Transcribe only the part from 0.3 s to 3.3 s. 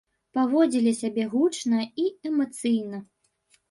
Паводзілі сябе гучна і эмацыйна.